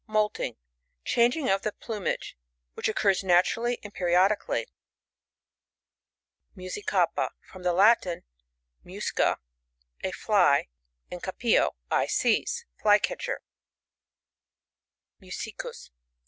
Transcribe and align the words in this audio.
Moulting.— 0.07 0.57
Changing 1.15 1.47
of 1.47 1.61
the 1.61 1.71
plu 1.73 1.99
mage, 1.99 2.35
which 2.73 2.87
occurs 2.89 3.23
naturally 3.23 3.77
and 3.83 3.93
periodically. 3.93 4.65
MuscicAPA.— 6.57 7.29
From 7.43 7.61
the 7.61 7.71
Latin, 7.71 8.23
musca^ 8.83 9.37
a 10.03 10.11
fly,andca/>»o,I 10.11 12.07
seize. 12.07 12.65
Fly 12.81 12.97
catcher. 12.97 13.41
Musicus. 15.21 15.91